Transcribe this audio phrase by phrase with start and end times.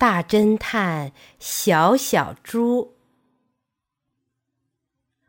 [0.00, 2.94] 大侦探小小猪。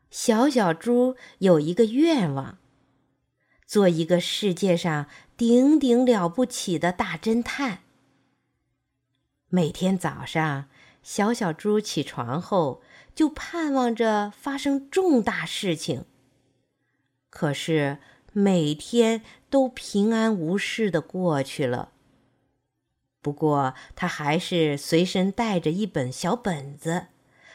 [0.09, 2.57] 小小猪有一个愿望，
[3.65, 7.79] 做一个世界上顶顶了不起的大侦探。
[9.49, 10.69] 每天早上，
[11.03, 12.81] 小小猪起床后
[13.13, 16.05] 就盼望着发生重大事情，
[17.29, 17.97] 可是
[18.31, 21.91] 每天都平安无事的过去了。
[23.21, 27.07] 不过，他还是随身带着一本小本子，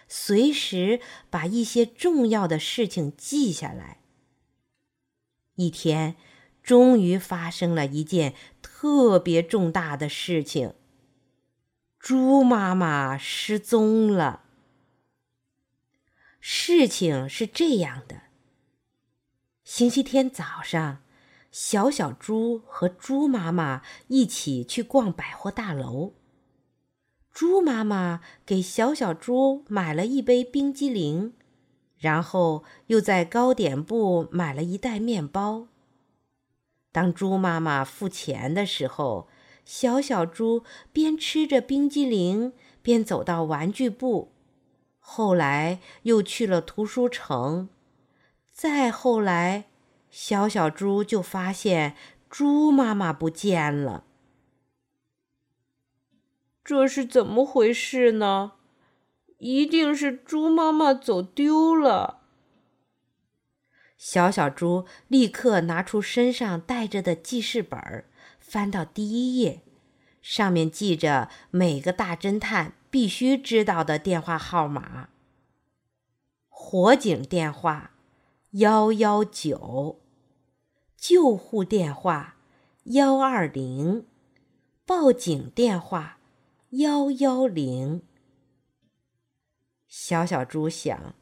[0.07, 3.99] 随时把一些重要的事情记下来。
[5.57, 6.15] 一天，
[6.63, 10.75] 终于发生了一件特别重大的事情：
[11.99, 14.45] 猪妈妈失踪了。
[16.39, 18.23] 事情是这样的：
[19.65, 21.03] 星期天早上。
[21.59, 26.13] 小小猪和猪妈妈一起去逛百货大楼。
[27.33, 31.33] 猪妈妈给小小猪买了一杯冰激凌，
[31.97, 35.69] 然后又在糕点部买了一袋面包。
[36.93, 39.29] 当猪妈妈付钱的时候，
[39.65, 44.35] 小小猪边吃着冰激凌边走到玩具部，
[44.99, 47.71] 后来又去了图书城，
[48.53, 49.71] 再后来。
[50.11, 51.95] 小小猪就发现
[52.29, 54.05] 猪妈妈不见了，
[56.65, 58.53] 这是怎么回事呢？
[59.39, 62.23] 一定是猪妈妈走丢了。
[63.99, 68.05] 小小猪立刻拿出身上带着的记事本，
[68.39, 69.63] 翻到第一页，
[70.23, 75.09] 上面记着每个大侦探必须知道的电话号码：
[76.49, 77.93] 火警电话
[78.59, 80.01] 幺幺九。
[80.97, 82.37] 救护电话
[82.85, 84.07] 幺二零，
[84.87, 86.19] 报警电话
[86.71, 88.01] 幺幺零。
[89.87, 91.15] 小小猪想，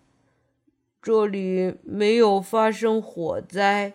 [1.02, 3.94] 这里没有发生火灾，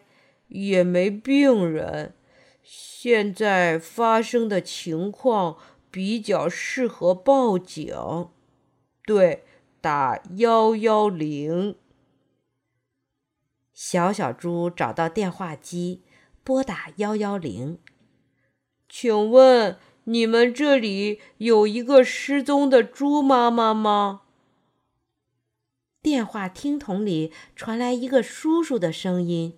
[0.49, 2.15] 也没病人，
[2.61, 5.55] 现在发生的情况
[5.89, 7.95] 比较适合报警。
[9.05, 9.45] 对，
[9.79, 11.77] 打幺幺零。
[13.81, 16.03] 小小猪找到电话机，
[16.43, 17.79] 拨打幺幺零。
[18.89, 24.23] 请问你们这里有一个失踪的猪妈妈吗？
[26.01, 29.57] 电话听筒里传来一个叔叔的声音：“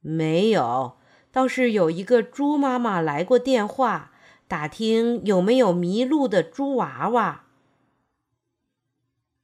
[0.00, 0.96] 没有，
[1.30, 4.12] 倒是有一个猪妈妈来过电话，
[4.48, 7.44] 打听有没有迷路的猪娃娃。”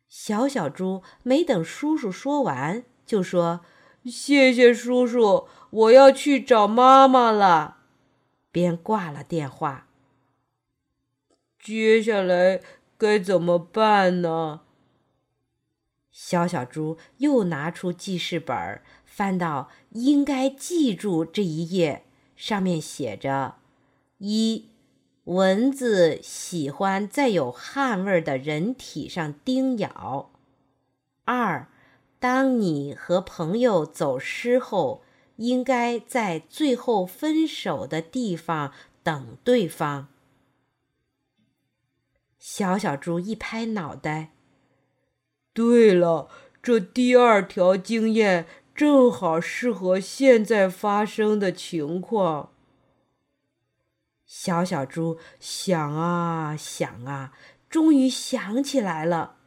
[0.08, 2.86] 小小猪没等叔叔说完。
[3.08, 3.62] 就说
[4.04, 7.78] ：“谢谢叔叔，我要去找妈妈了。”
[8.52, 9.88] 便挂了电话。
[11.58, 12.60] 接下来
[12.98, 14.60] 该怎么办呢？
[16.10, 22.04] 小小猪又拿出记事本，翻到“应该记住”这一页，
[22.36, 23.54] 上面写着：
[24.18, 24.68] 一，
[25.24, 30.30] 蚊子喜欢在有汗味的人体上叮咬；
[31.24, 31.68] 二。
[32.20, 35.02] 当你和朋友走失后，
[35.36, 40.08] 应该在最后分手的地方等对方。
[42.38, 44.32] 小小猪一拍脑袋
[45.54, 46.28] ：“对了，
[46.62, 52.52] 这第二条经验正好适合现在发生的情况。”
[54.26, 57.32] 小小猪想啊想啊，
[57.70, 59.37] 终于想起来了。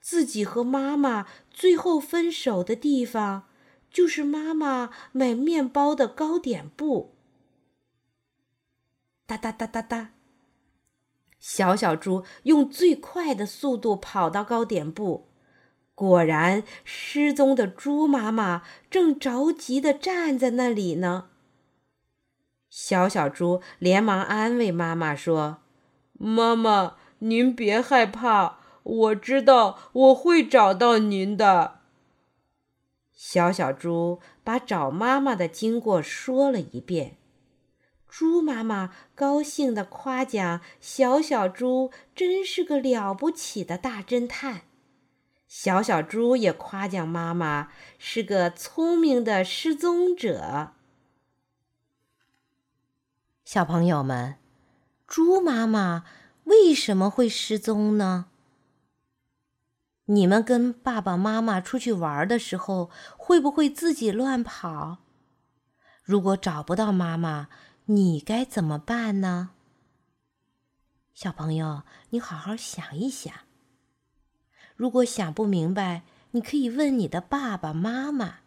[0.00, 3.44] 自己和妈妈最后分手的地方，
[3.90, 7.14] 就是妈妈买面包的糕点部。
[9.26, 10.10] 哒哒哒哒哒，
[11.38, 15.28] 小小猪用最快的速度跑到糕点部，
[15.94, 21.28] 果然失踪的猪妈妈正着急的站在那里呢。
[22.68, 25.58] 小小猪连忙安慰妈妈说
[26.18, 31.80] ：“妈妈，您别害怕。”我知道我会找到您的。
[33.12, 37.18] 小小猪把找妈妈的经过说了一遍，
[38.08, 44.62] 猪妈妈高兴地夸奖小小猪真是个了不起的大侦探，
[45.46, 47.68] 小小猪也夸奖妈妈
[47.98, 50.72] 是个聪明的失踪者。
[53.44, 54.36] 小朋友们，
[55.06, 56.04] 猪妈妈
[56.44, 58.29] 为什么会失踪呢？
[60.10, 64.98] 你们跟爸爸妈妈出去玩的时候，会不会自己乱跑？
[66.02, 67.48] 如果找不到妈妈，
[67.84, 69.50] 你该怎么办呢？
[71.14, 73.32] 小朋友，你好好想一想。
[74.74, 76.02] 如果想不明白，
[76.32, 78.38] 你可以问你的爸爸妈妈。